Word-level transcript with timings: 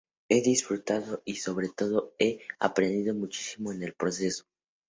He 0.29 0.41
disfrutado 0.41 1.21
y, 1.25 1.35
sobre 1.35 1.69
todo, 1.69 2.15
he 2.17 2.39
aprendido 2.57 3.13
muchísimo 3.13 3.71
en 3.71 3.83
el 3.83 3.93
proceso. 3.93 4.45